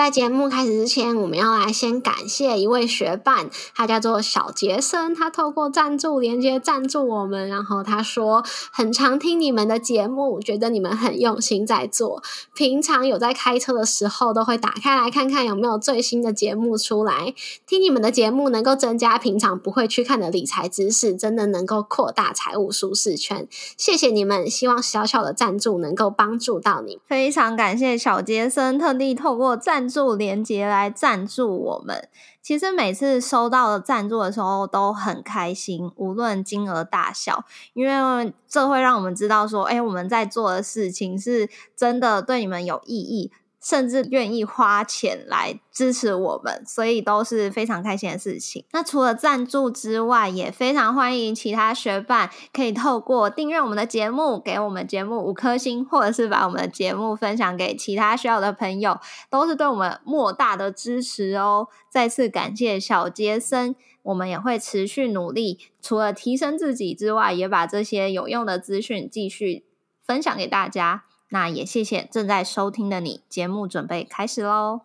[0.00, 7.46] 在节目开始之前，我们要来先感谢一位学伴，他叫做小杰森，他透过赞助连接赞助我们。
[7.46, 8.42] 然后他说，
[8.72, 12.22] 很常听你们的节目，觉得你们很用心在做。
[12.54, 17.34] 平常有在开车的时候，都会打开来看看有没有最新的节目出来。
[17.66, 23.46] 听你们的节目，能够增加平常不会去看的理财知识，真的能够扩大财务舒适圈。
[23.76, 26.98] 谢谢你们，希望小小的赞助能够帮助到你。
[27.06, 29.89] 非常感谢小杰森特地透过赞。
[29.90, 32.08] 助连接来赞助我们，
[32.40, 43.32] 其实每次收到的赞助的时候都很开心，无论金额大小，因为这会让我们知道说，哎，我们在做的事情是真的对你们有意义。
[43.62, 48.64] 甚至愿意花钱来支持我们，所以都是非常开心的事情。
[48.72, 61.68] 那除了赞助之外，也非常欢迎其他学伴可以透过订阅我们的节目，给我们节目五颗星，或者是把我们的节目分享给其他需要的朋友，都是对我们莫大的支持哦。
[61.90, 69.64] 再次感谢小杰森，我们也会持续努力，除了提升自己之外，也把这些有用的资讯继续
[70.06, 71.04] 分享给大家。
[71.30, 74.80] 那也谢谢正在收听的你，节目准备开始喽。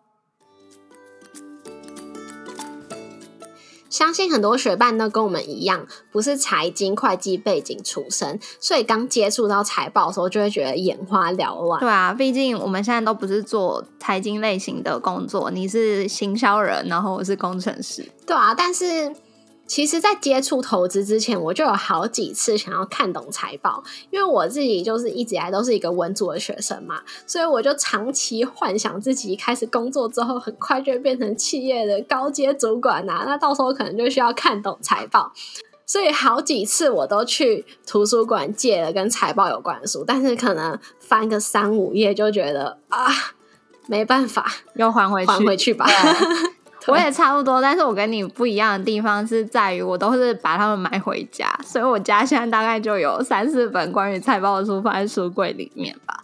[3.88, 11.80] 相信很多学伴都跟我们一样，不是财经会计背景出身，所以刚接触到财报的时候，就会觉得眼花缭乱。
[11.80, 18.08] 对啊，毕竟我们现在都不是做财经类型的工作，你是行销人，然后我是工程师。
[18.26, 19.14] 对啊，但是。
[19.66, 33.24] 其实，在接触投资之前，我就有好几次想要看懂财报，因为我自己就是一直以来都是一个文组的学生嘛，所以我就长期幻想自己开始工作之后，很快就会变成企业的高阶主管呐。
[33.26, 35.32] 那到时候可能就需要看懂财报，
[35.84, 43.08] 所以好几次我都去图书馆借了跟财报有关的书，但是可能翻个三五页就觉得啊，
[43.88, 45.86] 没办法，又还回去，还回去吧。
[46.86, 56.22] 我也差不多，但是我跟你不一样的地方是在于，我都是把它们买回家，所以我家现在大概就有三四本关于财报的书放在书柜里面吧。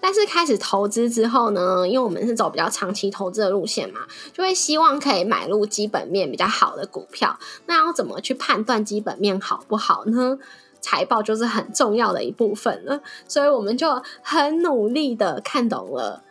[0.00, 4.00] 但是开始投资之后呢，因为我们是走比较长期投资的路线嘛，
[4.32, 7.38] 就会希望可以买入基本面比较好的股票。
[7.66, 10.38] 那要怎么去判断基本面好不好呢？
[10.80, 16.24] 财报就是很重要的一部分了，所以我们就很努力的看懂了。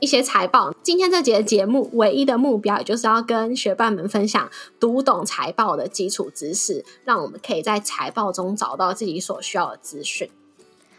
[0.00, 4.50] 一些财报，今天这节节目唯一的目标，也就是要跟学伴们分享
[4.80, 10.30] 读懂财报的基础知识，让我们可以在财报中找到自己所需要的资讯。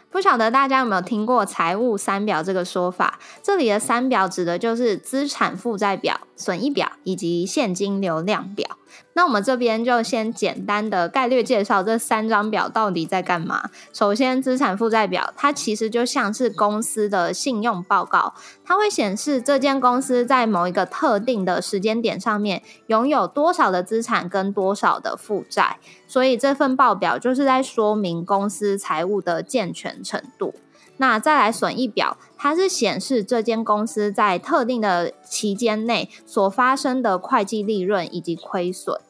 [0.08, 3.18] 不晓得大家有没有听过财务三表这个说法？
[3.42, 8.78] 这里的三表指的就是资产负债表、损益表以及现金流量表。
[9.14, 13.70] 那我们这边就先简单的概略介绍这三张表到底在干嘛。
[13.92, 30.54] 首先，资产负债表它其实就像是公司的信用报告，它会显示这间公司在某一个特定的时间点上面拥有多少的资产跟多少的负债，所以这份报表就是在说明公司财务的健全程度。
[30.98, 39.00] 那再来损益表，它是显示这间公司在特定的期间内所发生的会计利润以及亏损，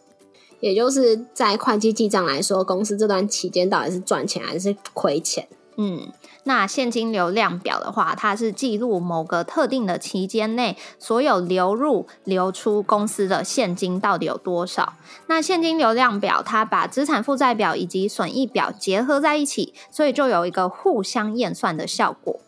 [0.61, 5.49] 也就是在会计记账来说，公司这段期间到底是赚钱还是亏钱？
[5.79, 6.13] 嗯。
[6.45, 14.93] 那现金流量表的话，它是记录某个特定的期间内所有流入、流出公司的现金到底有多少。
[15.29, 22.39] 那现金流量表它把资产负债表以及损益表结合在一起，所以就有一个互相验算的效果。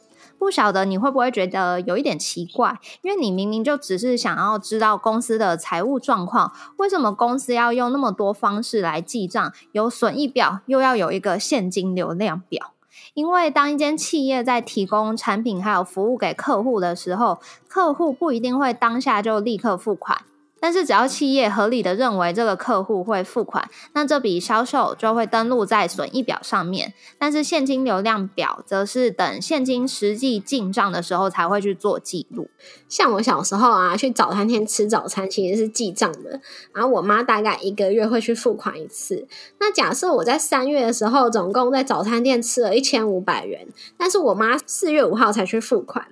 [0.45, 2.79] 不晓得你会不会觉得有一点奇怪？
[3.01, 9.51] 因为你明明就只是想要知道公司的财务状况，为什么公司要用那么多方式来记账？
[9.73, 12.73] 有损益表，又要有一个现金流量表。
[13.15, 20.25] 因为当一间企业在提供产品还有服务给客户的时候，客户不一定会当下就立刻付款。
[20.65, 26.95] 但是，只要企业合理的认为这个客户会付款，那这笔销售就会登录在损益表上面。
[27.19, 32.49] 但是，现金流量表则是等现金实际进账的时候才会去做记录。
[32.89, 36.41] 像我小时候啊，去早餐店吃早餐其实是记账的，
[36.73, 39.29] 然后我妈大概一个月会去付款一次。
[39.61, 43.69] 那假设我在三月的时候总共在早餐店吃了一千五百元，
[43.99, 46.07] 但是我妈四月五号才去付款。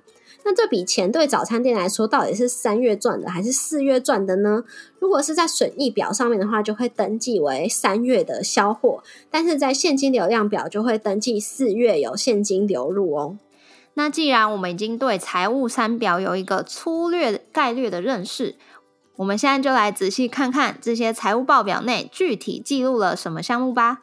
[0.45, 4.63] 那这笔钱对早餐店来说，到底是三月赚的还是四月赚的呢？
[4.99, 9.01] 如果是在损益表上面的话，就会登记为三月的销货；
[9.31, 13.37] 但是在现金流量表就会登记四月有现金流入哦。
[13.93, 18.55] 那既然我们已经对财务三表有一个粗略概略的认识，
[19.17, 24.01] 我们现在就来仔细看看这些财务报表内具体记录了什么项目吧。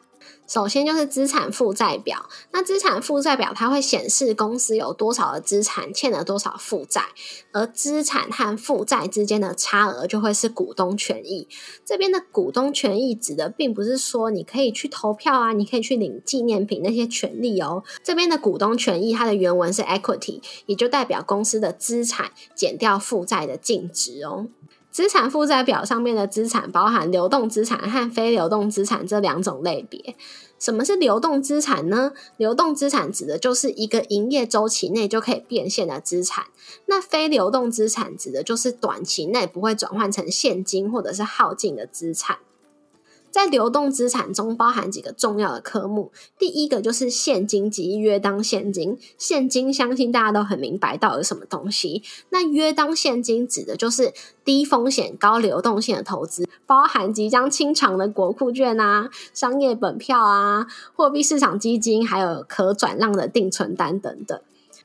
[0.51, 7.05] 首先就是资产负债表，那资产负债表它会显示公司有多少的资产，欠了多少负债，
[7.53, 11.47] 而资产和负债之间的差额就会是股东权益。
[11.85, 17.85] 这边的股东权益指的并不是说你可以去投票啊，你可以去领纪念品那些权利哦。
[18.03, 24.47] 这边的股东权益它的原文是 equity，也就代表公司的资产减掉负债的净值哦。
[24.91, 30.15] 资产负债表上面的资产包含流动资产和非流动资产这两种类别。
[30.59, 32.11] 什么是流动资产呢？
[32.37, 36.45] 流动资产指的就是一个营业周期内就可以变现的资产。
[36.85, 42.37] 那非流动资产指的就是短期内不会转换成现金或者是耗尽的资产。
[43.31, 48.99] 在流动资产中包含几个重要的科目，第一个就是现金及约当现金。
[49.17, 52.03] 现金相信大家都很明白到底什么东西。
[52.29, 54.13] 那约当现金指的就是
[54.43, 64.39] 低风险高流动性的投资，包含即将清偿的国库券啊、商业本票啊、货币市场基金，还有可转让的定存单等等。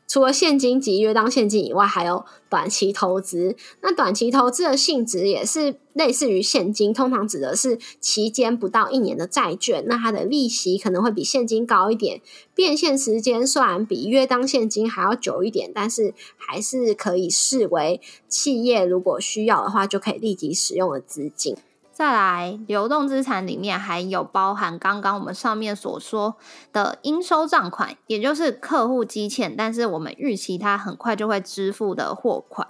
[0.09, 3.57] 除了现金及约当现金以外，还有短期投资。
[3.81, 9.85] 那短期投资的性质也是类似于现金，通常指的是期间不到一年的债券。
[9.87, 12.21] 那它的利息可能会比现金高一点，
[12.55, 21.57] 变现时间虽然比约当现金还要久一点，但是还是可以视为企业如果需要的话就可以立即使用的资金。
[21.97, 26.37] 再来，流动资产里面还有包含刚刚我们上面所说
[26.71, 32.69] 的应收账款，也就是客户积欠，但是我们预期他很快就会支付的货款。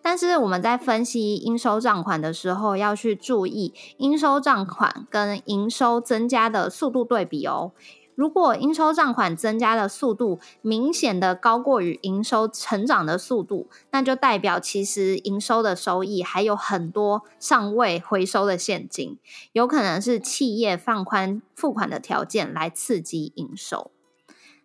[0.00, 7.72] 但是我们在分析应收账款的时候，要去注意应收账款跟营收增加的速度对比哦。
[8.14, 19.18] 如果应收账款增加的速度明显的高过于营收成长的速度，那就代表其实营收的收益还有很多尚未回收的现金，
[19.52, 23.90] 有可能是企业放宽付款的条件来刺激营收。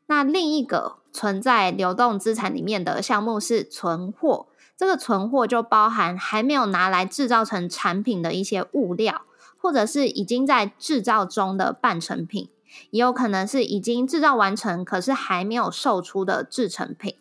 [0.05, 4.47] 那另一个存在流动资产里面的项目是存货，
[4.77, 9.23] 这个存货就包含还没有拿来制造成产品的一些物料，
[9.57, 12.49] 或者是已经在制造中的半成品。
[12.91, 17.15] 也有可能是已经制造完成，可是还没有售出的制成品。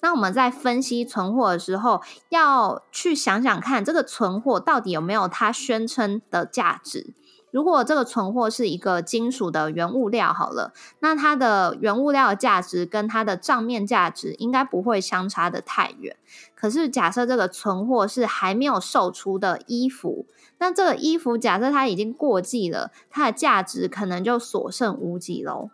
[0.00, 7.14] 那我们在分析存货的时候，要去想想看，这个存货到底有没有它宣称的价值。
[7.50, 16.16] 如果这个存货是一个金属的原物料，好了，那它的原物料的价值跟它的账面价值应该不会相差的太远。
[16.54, 20.26] 可是假设这个存货是还没有售出的衣服。
[20.60, 25.70] 那这个衣服，假设它已经过季了，它的价值可能就所剩无几喽。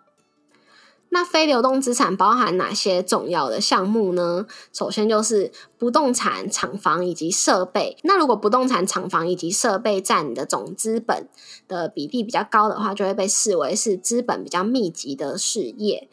[1.15, 4.47] 那非流动资产包含哪些重要的项目呢？
[4.73, 7.97] 首先就是不动产、厂房以及设备。
[8.03, 11.29] 那如果不动产、厂房以及设备占你的总资本
[11.69, 16.09] 的比例比较高的话，就会被视为是资本比较密集的事业。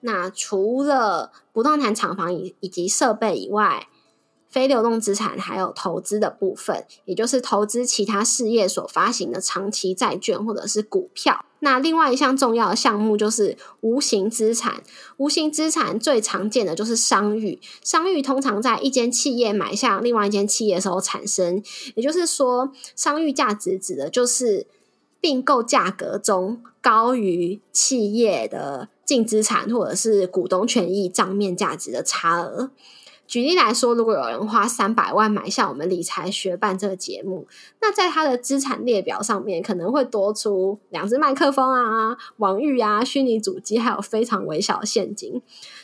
[0.00, 3.88] 那除了不动产、厂房以以及设备以外，
[4.52, 11.46] 非流动资产还有投资的部分，也就是投资其他事业所发行的长期债券或者是股票。
[11.60, 14.82] 那另外一项重要的项目就是无形资产。
[15.16, 17.60] 无形资产最常见的就是商誉。
[17.82, 21.62] 商誉通常在一间企业买下另外一间企业的时候产生。
[21.94, 24.66] 也就是说，商誉价值指的就是
[25.20, 32.70] 并购价格中高于企业的净资产或者是股东权益账面价值的差额。
[33.32, 37.46] 举例来说，如果有人花三百万买下我们理财学办这个节目，
[37.80, 45.40] 那在他的资产列表上面可能会多出两只麦克风啊、网域啊、虚拟主机，还有非常微小的现金，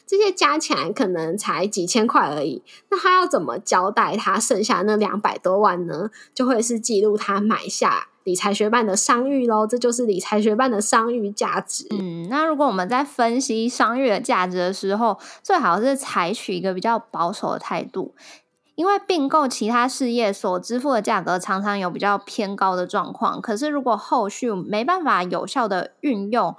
[0.07, 2.63] 这些加起来可能才几千块而已。
[2.91, 6.11] 那他要怎么交代他剩下那两百多万呢？
[6.35, 8.09] 就会是记录他买下。
[8.29, 11.87] 理财学办的商誉喽，这就是理财学办的商誉价值。
[11.93, 18.15] 嗯，那如果我们在分析商誉的价值的时候，最好是采取一个比较保守的态度，
[18.75, 23.41] 因为并购其他事业所支付的价格常常有比较偏高的状况。
[23.41, 26.55] 可是如果后续没办法有效的运用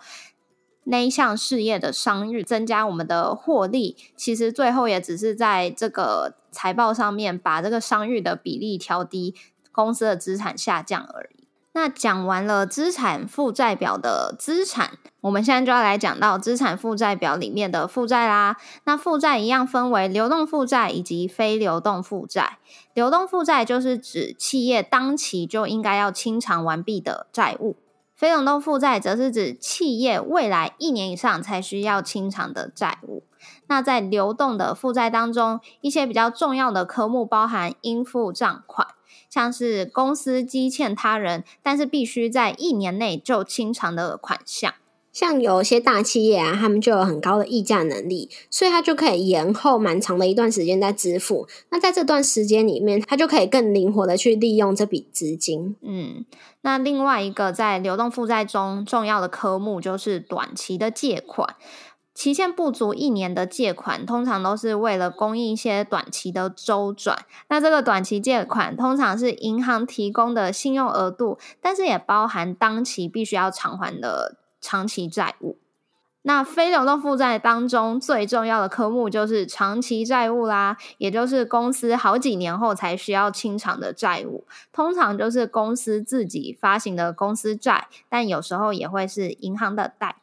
[0.86, 9.36] 那一项事业的商誉，增加我们的获利，其实最后也只是在这个财报上面把这个商誉的比例调低，
[9.72, 11.39] 公司的资产下降而已。
[11.80, 18.58] 那讲完了资产负债表的资产，我们现在就要来讲到资产负债表里面的负债啦。
[18.84, 22.58] 那负债一样分为流动负债以及非流动负债。
[22.94, 27.78] 流动负债就是指企业当期就应该要清偿完毕的债务，
[28.14, 33.24] 非流动负债则是指企业未来一年以上才需要清偿的债务。
[33.70, 38.88] 那在流动的负债当中，一些比较重要的科目包含应付账款，
[39.30, 44.74] 像是公司积欠他人，但是必须在一年内就清偿的款项。
[45.12, 51.48] 像有些大企业啊，他们就有很高的议价能力，所以他就可以延后蛮长的一段时间再支付。
[51.72, 55.76] 那在这段时间里面，他就可以更灵活的去利用这笔资金。
[55.82, 56.26] 嗯，
[56.62, 61.56] 那另外一个在流动负债中重要的科目就是短期的借款，
[62.14, 67.26] 期限不足一年的借款，通常都是为了供应一些短期的周转。
[67.48, 74.38] 那这个短期借款通常是银行提供的信用额度，但是也包含当期必须要偿还的。
[74.62, 75.58] 长期债务，
[76.24, 90.18] 那非流动负债当中最重要的科目就是长期债务啦，也就是公司好几年后才需要清偿的债务，通常就是公司自己发行的公司债，但有时候也会是银行的贷。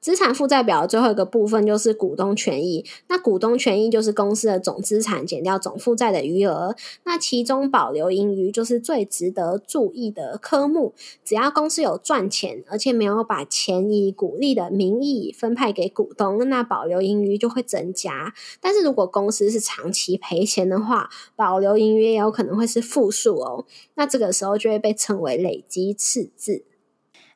[0.00, 2.84] 资产负债表最后一个部分就是股东权益。
[3.08, 6.76] 那股东权益就是公司的总资产减掉总负债的余额。
[7.04, 10.94] 那其中保留盈余就是最值得注意的科目。
[11.24, 18.32] 只要公司有赚钱，而且没有把钱以股利的名义分派给股东，那保留盈余就会增加。
[18.60, 23.64] 但是如果公司是长期赔钱的话，保留盈余也有可能会是负数哦。
[23.94, 26.62] 那这个时候就会被称为累积赤字。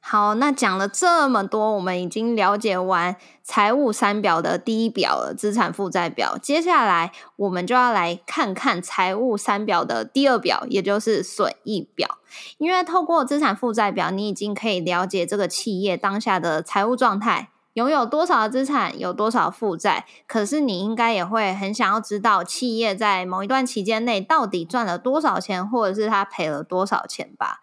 [0.02, 3.14] 好，那讲了这么多，我们已经了解完
[3.45, 6.37] 财务三表的第一表了，资产负债表。
[6.38, 12.19] 接下来，我们就要来看看财务三表的第二表，也就是损益表。
[12.59, 20.07] 因为透过资产负债表，你已经可以了解这个企业当下的财务状态，拥有多少资产，有多少负债。
[20.26, 27.61] 可是，你应该也会很想要知道，企业在某一段期间内到底赚了多少钱，或者是他赔了多少钱吧？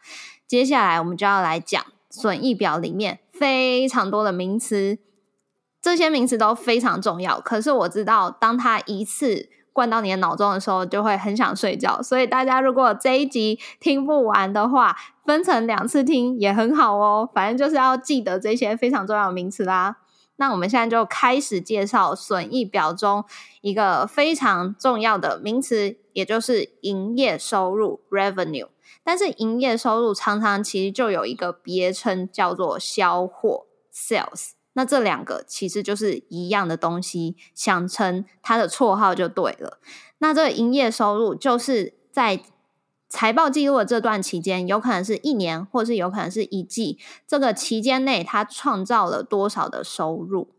[0.47, 1.83] 接下来，我们就要来讲。
[2.09, 4.97] 损益表里面非常多的名词，
[5.81, 7.39] 这些名词都非常重要。
[7.39, 12.01] 可是我知道，当它一次灌到你的脑中的时候，就会很想睡觉。
[12.01, 14.95] 所以大家如果这一集听不完的话，
[15.25, 17.29] 分成两次听也很好哦。
[17.33, 19.97] 反正就是要记得这些非常重要的名词啦。
[20.37, 23.25] 那我们现在就开始介绍损益表中
[23.61, 28.67] 一个非常重要的名词，也就是营业收入 （revenue）。
[29.07, 39.79] 但是营业收入常常其实就有一个别称叫做销货 （sales），那这两个其实就是一样的东西，想成它的绰号就对了。
[40.17, 42.43] 那这个营业收入就是在
[43.07, 50.49] 财报记录的这段期间，有可能是一年，或是有可能是一季，这个期间内它创造了多少的收入。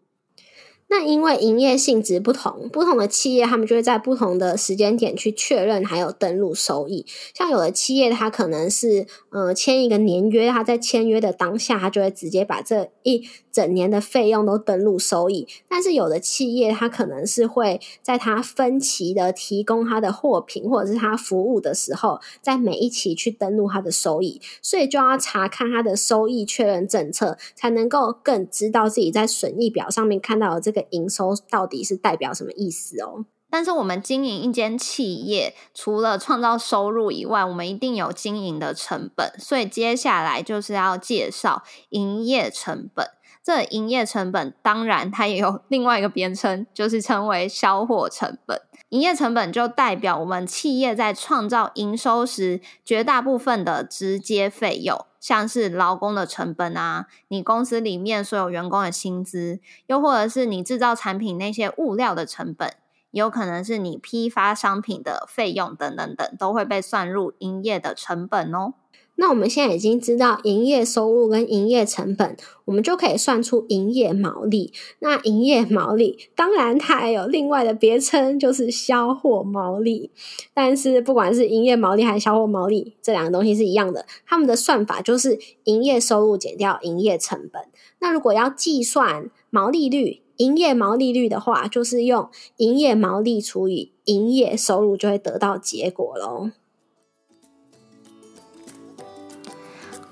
[0.90, 7.04] 那因为营业性质不同，不同的企业他们就会在不同的时间点去确认还有登录收益。
[7.34, 15.46] 像有的企业，它可能是呃签一个年约，它在签约的当下，它就会直接把这一整年的费用都登录收益。
[15.68, 30.77] 但是有的企业，它可能是会在它分期的提供它的货品或者是它服务的时候，在每一期去登录它的收益，所以就要查看它的收益确认政策，才能够更知道自己在损益表上面看到的这个。
[30.90, 33.24] 营收到底是代表什么意思哦？
[33.50, 39.32] 但是我们经营一间企业，除了创造收入以外，我们一定有经营的成本。
[39.38, 43.08] 所以接下来就是要介绍营业成本。
[43.42, 48.60] 这营业成本当然它也有另外一个编称，就是称为销货成本。
[48.90, 55.06] 营业成本就代表我们企业在创造营收时，绝大部分的直接费用。
[55.20, 62.74] 像是劳工的成本啊，你公司里面所有员工的薪资，又或者是你制造产品那些物料的成本，
[63.10, 68.74] 有可能是你批发商品的费用等等等，都会被算入营业的成本哦。
[69.20, 74.72] 那我们现在已经知道营业收入跟营业成本，我们就可以算出营业毛利。
[75.00, 80.12] 那营业毛利，当然它还有另外的别称，就是销货毛利。
[80.54, 87.62] 但是不管是营业毛利还是销货毛利，这两个东西是一样的，他们的算法就是营业收入减掉营业成本。
[87.98, 96.52] 那如果要计算毛利率、营业毛利率的话，就是用营业毛利除以营业收入，就会得到结果喽。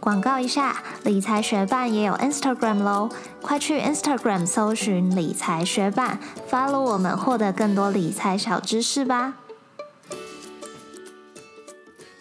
[0.07, 3.09] 广告一下，理财学伴也有 Instagram 喽，
[3.43, 9.35] 快去 Instagram 搜寻理财学伴，follow 我们，获得更多理财小知识吧。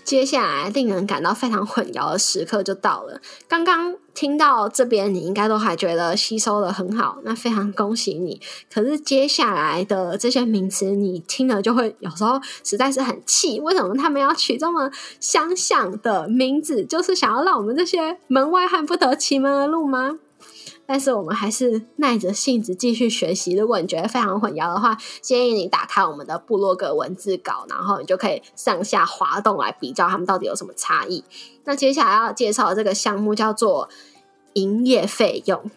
[0.05, 3.19] 接下来令人感到非常混淆的时刻就到了。
[3.47, 8.39] 刚刚听到这边，你应该都还觉得吸收的很好，那非常恭喜你。
[8.71, 13.59] 可是接下来的这些名词，你听了就会有时候实在是很气。
[13.59, 16.85] 为什么他们要取这么相像的名字？
[16.85, 20.19] 就是想要让我们这些门外汉不得其门而入吗？
[20.87, 23.55] 但是我们还是耐着性子继续学习。
[23.55, 31.23] 如果你觉得非常混淆的话，建议你打开我们的部落格文字稿，然后你就可以上下滑动来比较它们到底有什么差异。
[31.63, 33.89] 那接下来要介绍的这个项目叫做
[34.53, 35.69] 营业费用。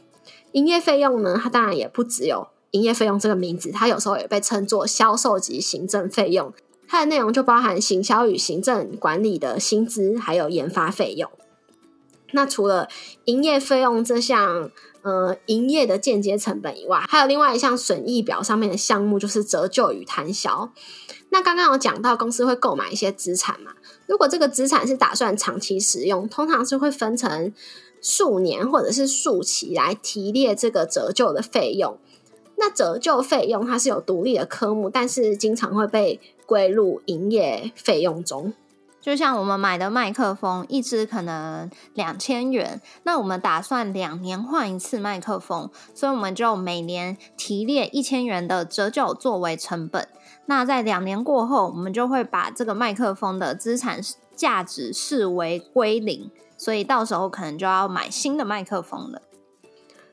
[0.52, 6.52] 营业费用呢，它当然也不只有营业费用这个名字，它有时候也被称作销售及行政费用。
[6.86, 11.30] 它的内容就包含行销与行政管理的薪资，还有研发费用。
[12.32, 12.88] 那除了
[13.24, 14.70] 营业费用这项
[15.02, 20.72] 呃营业的间接成本以外，还有另外一项损益表上面的项目，就是折旧与摊销。
[21.30, 23.72] 那刚刚有讲到公司会购买一些资产嘛？
[24.06, 27.52] 如果这个资产是打算长期使用，通常是会分成
[28.00, 31.98] 数年或者是数期来提列这个折旧的费用。
[32.56, 38.52] 那折旧费用它是有独立的科目，但是经常会被归入营业费用中。
[39.00, 50.08] 就像我们买的麦克风，一支可能两千元，那我们打算两年换一次麦克风，所以我们就每年提列一千元的折旧作为成本。
[50.46, 54.00] 那在两年过后，我们就会把这个麦克风的资产
[54.34, 59.22] 价值视为归零，所以到时候可能就要买新的麦克风了。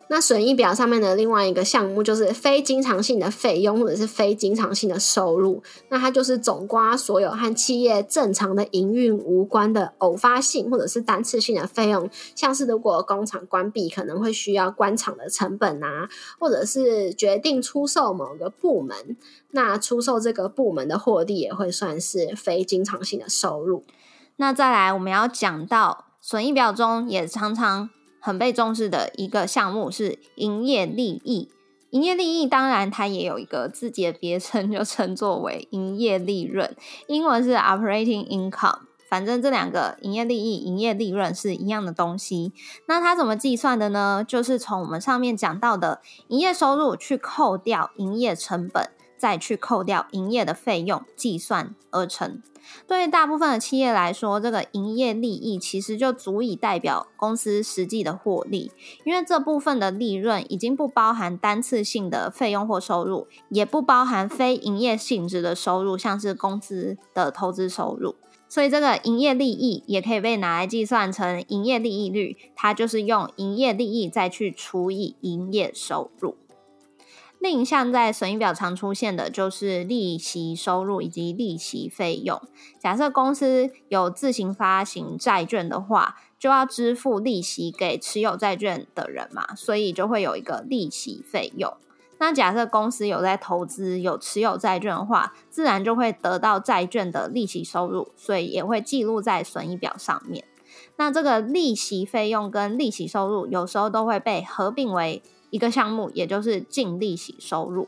[0.08, 16.08] 那损益表上面的另外一个项目就是非经常性的费用或者是非经常性的收入，那它就是总刮所有和企业正常的营运无关的偶发性或者是单次性的费用，像是如果工厂关闭可能会需要关厂的成本啊，
[16.40, 19.18] 或者是决定出售某个部门，
[19.52, 23.84] 那出售这个部门的获利也会算是非经常性的收入。
[24.36, 27.90] 那再来我们要讲到损益表中也常常。
[28.26, 31.48] 很被重视的一个项目是营业利益。
[31.92, 38.80] 营业利益当然它也有一个自己的别称， 就称作为营业利润，英文是 operating income。
[39.08, 42.52] 反正这两个营业利益、营业利润是一样的东西。
[42.88, 44.26] 那它怎么计算的呢？
[44.28, 52.42] 就是从我们上面讲到的营业收入去扣掉营业成本，再去扣掉营业的费用，计算而成。
[52.88, 58.72] 对于大部分的企业来说，这个营业利益其实就足以代表公司实际的获利，
[59.04, 68.16] 因为这部分的利润已经不包含单次性的费用或收入，也不包含非营业性质的收入，像是公司的投资收入。
[68.48, 76.36] 所以，这个营业利益也可以被拿来计算成营业利益率，它就是用营业利益再去除以营业收入。
[77.46, 82.42] 另一项在损益表常出现的就是利息收入以及利息费用。
[82.80, 91.72] 假设公司有自行发行债券的话，就要支付利息给持有债券的人嘛，所以就会有一个利息费用。
[92.18, 100.44] 那假设公司有在投资、有持有债券的话，自然就会得到债券的利息收入，所以也会记录在损益表上面。
[100.96, 105.22] 那这个利息费用跟利息收入有时候都会被合并为。
[105.56, 107.88] 一个项目，也就是净利息收入。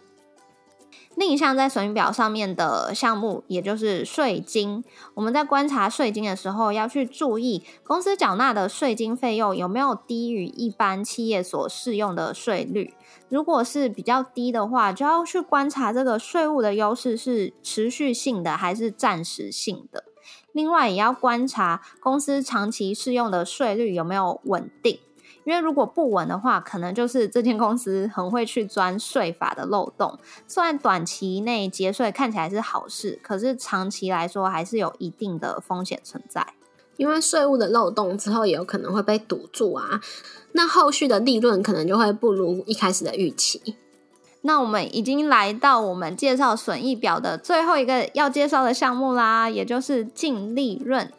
[1.16, 4.86] 另一项在损益表上面的项目，也就是税金。
[5.16, 12.94] 我们在观察税金的时候，要去注意公司缴纳的税金费用有没有低于一般企业所适用的税率。
[13.28, 20.06] 如果是比较低的话，就要去观察这个税务的优势是持续性的还是暂时性的。
[20.54, 25.00] 另外，也要观察公司长期适用的税率有没有稳定。
[25.48, 30.20] 因为如果不稳的话，可能就是这间公司很会去钻税法的漏洞。
[30.46, 36.46] 虽然短期内节税看起来是好事，可是长期来说还是有一定的风险存在。
[36.98, 40.02] 因为税务的漏洞之后也有可能会被堵住啊，
[40.52, 43.78] 那后续的利润可能就会不如一开始的预期。
[44.42, 51.10] 那我们已经来到我们介绍损益表的最后一个要介绍的项目啦，也就是净利润。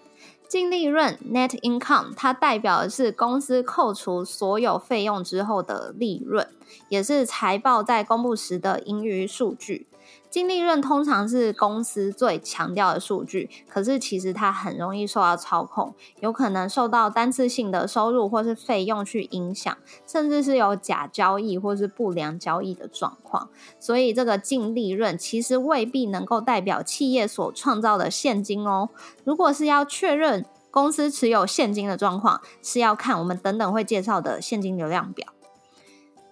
[0.49, 6.49] 净利润 （net income） 它代表的是公司扣除所有费用之后的利润，
[6.89, 9.87] 也是财报在公布时的盈余数据。
[10.31, 23.49] 净利润通常是公司最强调的数据，可是其实它很容易受到操控，有可能受到单次性的收入或是费用去影响，甚至是有假交易或是不良交易的状况。
[23.81, 28.91] 所以这个净利润其实未必能够代表企业所创造的现金哦。
[29.25, 35.27] 如果是要确认公司持有现金的状况，是要看我们等等会介绍的现金流量表。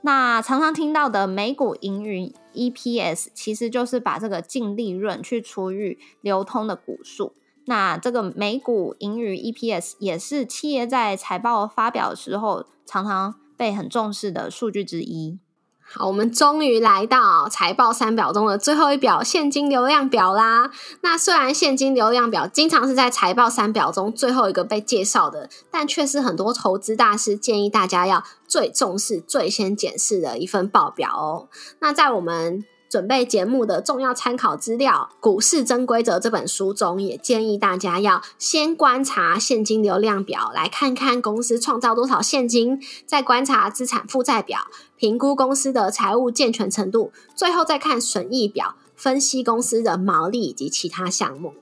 [0.07, 7.35] 那常常听到的美股盈余 EPS，其实就是把这个净利润去除以流通的股数。
[7.64, 15.40] 那这个美股盈余 EPS 也是企业在财报发表的时候常常被很重视的数据之一。
[15.88, 20.70] 好，我们终于来到财报三表中的最后一表——现金流量表啦。
[21.01, 31.49] 那虽然现金流量表经常是在财报三表中最后一个被介绍的，但却是很多投资大师建议大家要最重视、最先检视的一份报表哦。
[31.79, 32.64] 那在我们
[32.97, 44.61] 准备节目的重要参考资料《股市真规则》这本书中，也建议大家要先观察现金流量表，来看看公司创造多少现金，再观察资产负债表，
[44.97, 51.53] 评估公司的财务健全程度，最后再看损益表，分析公司的毛利以及其他项目。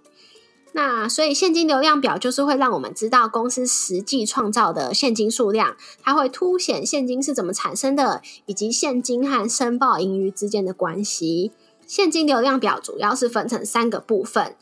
[0.77, 11.53] 那所以现金流量表就是会让我们知道公司实际创造的现金数量，它会凸显现金是怎么产生的，以及现金和申报盈余之间的关系。
[11.87, 14.57] 现金流量表主要是分成三个部分，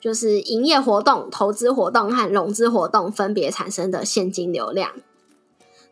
[0.00, 4.92] 就是营业活动、投资活动和融资活动分别产生的现金流量。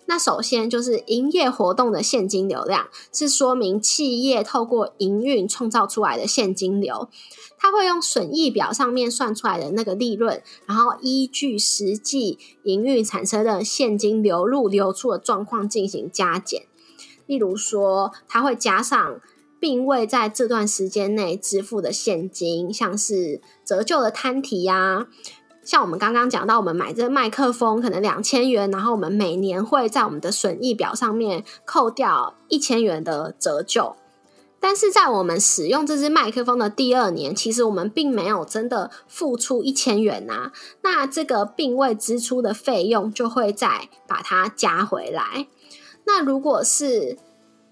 [0.07, 7.09] 那首先就是营业活动的现金流量，是说明企业透过营运创造出来的现金流。
[7.65, 16.65] 它会用损益表上面算出来的那个利润，然后依据实际营运产生的现金流入流出的状况进行加减。
[17.25, 19.19] 例如说，它会加上
[19.59, 25.07] 并未在这段时间内支付的现金，像是折旧的摊提呀。
[25.65, 33.97] 像我们刚刚讲到，我们买这个麦克风可能两千元，然后我们每年会在我们的损益表上面扣掉一千元的折旧。
[34.67, 40.53] 但是在我们使用这支麦克风的第二年，其实我们并没有真的付出一千元呐。
[40.81, 45.49] 那这个并未支出的费用就会再把它加回来。
[46.07, 47.19] 那如果是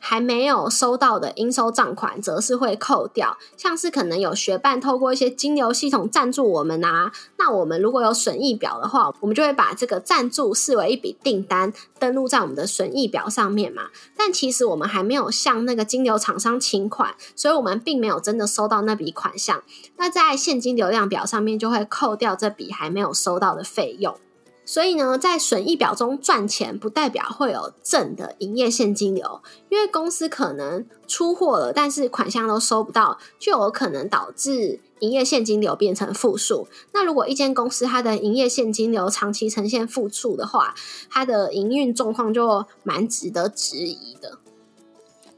[0.05, 3.39] 还没有收到的应收账款，则是会扣掉。
[3.57, 13.85] 像是可能有学伴透过一些金流系统赞助我们啊，那我们如果有损益表的话，我们就会把这个赞助视为一笔订单，登录在我们的损益表上面嘛。
[14.17, 19.63] 但其实我们还没有向那个金流厂商请款，所以我们并没有真的收到那笔款项。
[19.99, 24.17] 那在现金流量表上面就会扣掉这笔还没有收到的费用。
[24.65, 36.69] 所以呢，在损益表中赚钱，不代表会有正的营业现金流，因为公司可能出货了，但是款项都收不到，就有可能导致营业现金流变成负数。
[36.93, 40.75] 那如果一间公司它的营业现金流长期呈现负数的话，
[41.11, 44.39] 它的营运状况就蛮值得质疑的。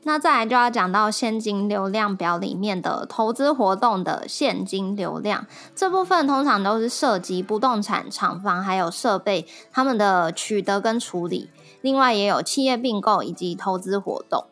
[0.06, 11.48] 那再来就要讲到现金流量表里面的投资活动的现金流量这部分，通常都是涉及不动产、厂房还有设备他们的取得跟处理，
[11.80, 14.44] 另外也有企业并购以及投资活动。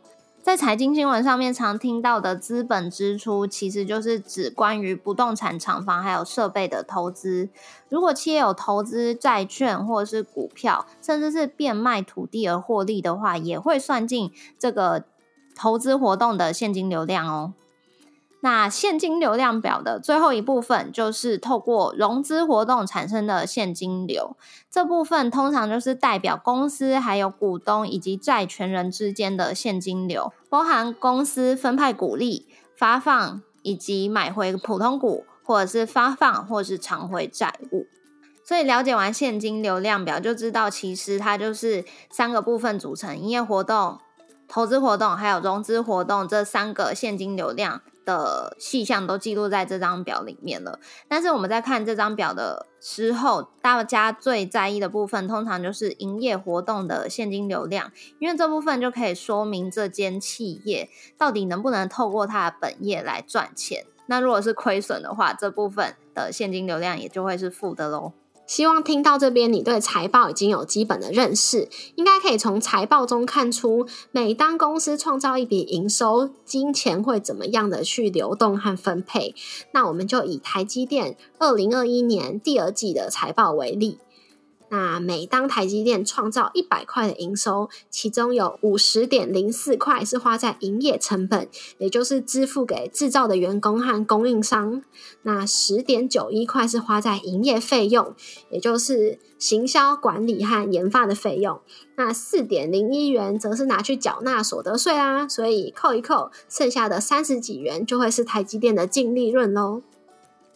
[0.43, 7.51] 在财经新闻上面常听到的资本支出，其实就是指关于不动产、厂房还有设备的投资。
[7.91, 15.05] 如果企业有投资债券或者是股票，甚至是变卖土地而获利的话，也会算进这个。
[15.63, 17.53] 投资活动的现金流量哦，
[18.41, 24.37] 那现金流量表的最后一部分就是透过融资活动产生的现金流，
[24.69, 37.87] 这部分通常就是代表公司还有股东以及债权人之间的现金流，包含公司分派股利、发放以及买回普通股，或者是发放或者是偿回债务。
[38.45, 44.01] 所以了解完现金流量表，就知道其实它就是三个部分组成：营业活动。
[44.53, 50.79] 投资活动还有融资活动这三个现金流量的细项都记录在这张表里面了。
[51.09, 63.87] 但是我们在看这张表的时候，大家最在意的部分通常就是营业活动的现金流量，因为这部分就可以说明这间企业到底能不能透过它的本业来赚钱。
[64.05, 68.13] 那如果是亏损的话，这部分的现金流量也就会是负的喽。
[68.53, 79.35] 希望听到这边，你对财报已经有基本的认识，应该可以从财报中看出，每当公司创造一笔营收，金钱会怎么样的去流动和分配。
[79.73, 83.97] 那我们就以台积电二零二一年第二季的财报为例。
[84.73, 94.81] 那每当台积电创造一百块的营收，其中有五十点零四块是花在营业成本，也就是支付给制造的员工和供应商；
[95.25, 98.15] 那十点九一块是花在营业费用，
[98.49, 101.59] 也就是行销管理和研发的费用；
[101.97, 105.29] 那四点零一元则是拿去缴纳所得税啦。
[105.29, 109.83] 所以扣一扣，剩下的三十几元就会是台积电的净利润喽。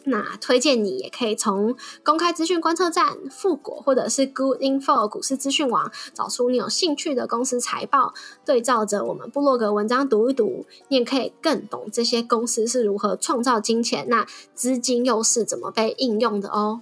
[0.07, 8.13] 那推荐你也可以从公开资讯观测站、富国或者是 Good Info 股市资讯网找出你有兴趣的公司财报，
[8.45, 16.81] 对照着我们部落格文章读一读，你也可以更懂这些公司是如何创造金钱，那资金又是怎么被应用的哦。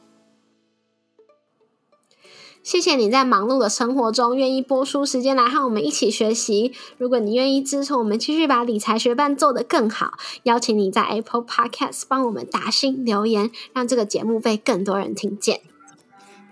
[2.65, 6.73] 谢谢你在忙碌的生活中愿意播出时间来和我们一起学习。
[6.97, 15.62] 如果你愿意支持我们继续把理财学伴做得更好，邀请你在 Apple Podcast 帮我们打新留言，让这个节目被更多人听见。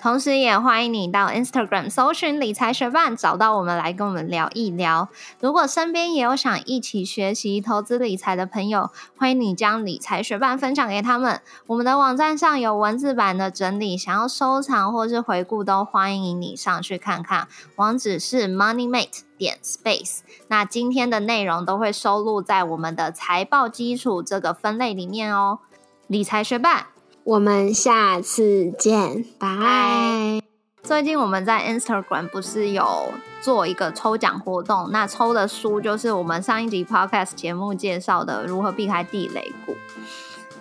[0.03, 5.07] 同时，也欢迎你到 Instagram 搜寻理财学伴，找到我们来跟我们聊一聊。
[5.39, 11.39] 如果身边也有想一起学习投资理财的朋友，欢迎你将理财学伴分享给他们。
[11.67, 17.47] 我们的网站上有文字版的整理，想要收藏或是回顾，都欢迎你上去看看。
[17.77, 20.19] 网址是 moneymate 点 space。
[20.49, 25.59] 那今天的内容都会收录在我们的财报基础这个分类里面哦。
[26.07, 26.87] 理财学伴。
[27.25, 30.41] 我们下次见，拜。
[30.81, 39.73] 最近我们在 Instagram 不是有做一个抽奖活动，那抽的书就是我们上一集 Podcast 节目介绍的如何避开地雷股。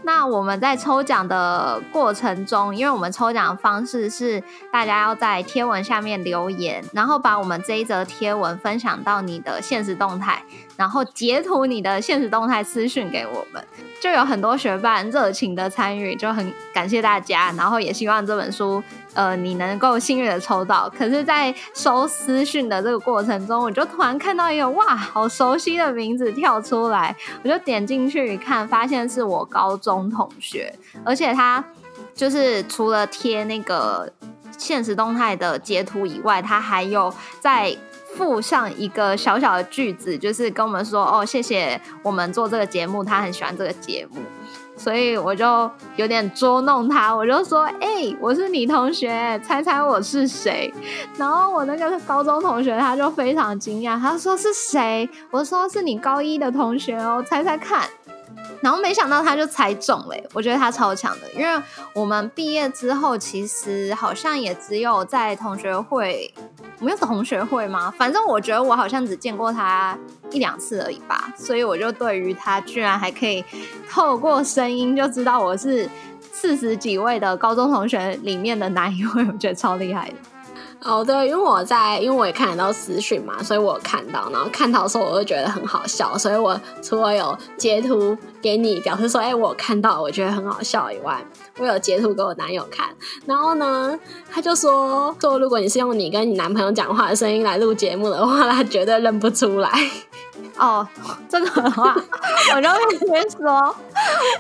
[0.05, 10.43] 那我们在抽奖的过程中，因为我们抽奖的方式是大家要在贴文下面留言，然后把我们这一则贴文分享到你的现实动态，
[10.77, 13.65] 然后截图你的现实动态私讯给我们。
[14.01, 18.83] 就有很多学伴热情的参与，就很感谢大家，然后也希望这本书，
[19.15, 20.89] 呃，你能够幸运的抽到。
[20.97, 31.65] 可是，在收私讯的这个过程中，我就突然看到一个哇，好熟悉的名字跳出来，我就点进去一看，发现是我高中同学，而且他
[32.15, 34.13] 就是除了贴那个
[34.57, 37.77] 现实动态的截图以外，他还有在。
[38.15, 44.21] 附上一个小小的句子，就是跟我们说哦，谢谢我们做这个节目，他很喜欢这个节目，
[44.77, 50.73] 所以我就有点捉弄他，我就说，哎，我是你同学，猜猜我是谁？
[51.17, 55.09] 然后我那个高中同学他就非常惊讶，他说是谁？
[55.31, 57.83] 我说是你高一的同学哦，猜猜看。
[58.63, 66.33] 然后没想到他就猜中了，我觉得他超强的，因为我们毕业之后其实好像也只有在同学会，
[66.79, 67.93] 我们有同学会吗？
[67.99, 69.99] 反正我觉得我好像只见过他
[70.31, 73.45] 一两次而已吧，所以我就对于他居然还可以
[73.91, 75.91] 透过声音就知道我是
[76.31, 80.15] 四十几位的高中同学里面的哪一位，我觉得超厉害的。
[80.85, 91.25] 哦，对，因为我在，因为我也看得到私讯嘛，所以我看到，然后看到的时候，我就觉得很好笑，所以我除了有截图给你表示说，哎，我看到，我觉得很好笑以外，
[91.59, 92.89] 我有截图给我男友看，
[93.27, 93.99] 然后呢，
[94.31, 99.71] 他就说，说如果你是用你跟你男朋友讲话的声音来录节目的话，他绝对认不出来。
[100.59, 100.87] 哦，
[101.29, 101.95] 这个的话，
[102.55, 103.75] 我就会先说，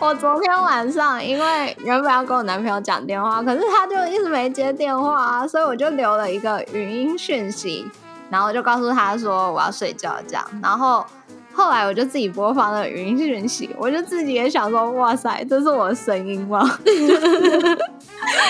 [0.00, 7.90] 我昨天晚上因为原本要跟我男朋友讲电话，可是他就一直没接电话，所以我就留了一个语音讯息，
[8.30, 11.04] 然后就告诉他说我要睡觉这样，然后
[11.52, 16.60] 后来我就自己播放了语音讯息，我就自己也想说，哇塞，这是我的声音吗？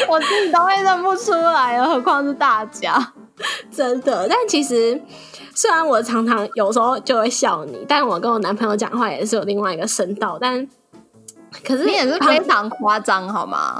[0.08, 3.12] 我自己都会认不出来了，何况是大家，
[3.70, 4.26] 真的。
[4.28, 5.00] 但其实。
[5.54, 10.66] 虽然我常常有时候就会笑你，但我跟我男朋友讲话也是有另外一个声道，但
[11.64, 13.78] 可是你也是非常夸张，好吗？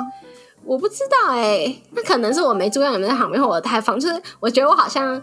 [0.65, 5.21] 我不知道哎，那可能是我没注意你们在旁边，或我太放，就是我觉得我好像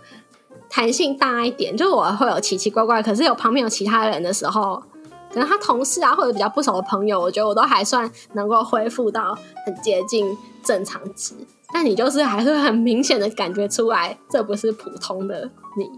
[0.69, 4.83] 弹性大一点，就是我会有奇奇怪怪，可是有旁边有其他人的时候，
[5.31, 11.33] 可能他同事啊或者比较不熟的朋友，我觉得我都还算能够恢复到很接近正常值。
[11.71, 15.89] 但你就是还是很明显的感觉出来，这不是普通的你。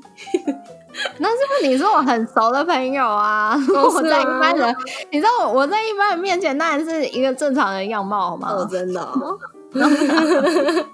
[1.17, 3.55] 那是不是你是我很熟的朋友啊？
[3.73, 4.75] 我在一般人，
[5.09, 8.51] 你知道我我在一般人面前当然是一个正常的样貌，好吗？
[8.51, 9.07] 哦，真的。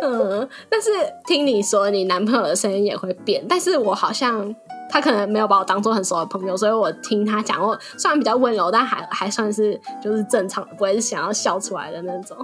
[0.00, 0.90] 嗯，但是
[1.26, 4.54] 听你说你男朋友的声音也会变，但是我好像
[4.88, 12.36] 他可能没有把我当做很熟的朋友，所以我听他讲，我虽然比较温柔，但还还算是就是正常，不会是想要笑出来的那种。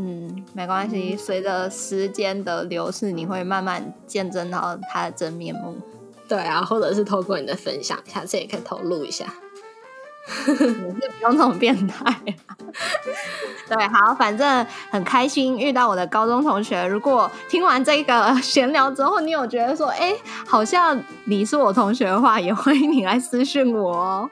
[0.00, 1.16] 嗯，没关系。
[1.16, 5.76] 随着时间的流逝，你会慢慢见证到他的真面目。
[6.28, 9.26] 对啊，或者是透过你的分享，下次也可以透露一下。
[10.46, 12.04] 你是不用这种变态。
[13.68, 16.86] 对，好，反正很开心遇到我的高中同学。
[16.86, 20.14] 如果听完这个闲聊之后，你有觉得说，哎，
[20.46, 24.30] 好像你是我同学的话，也欢迎你来私讯我哦。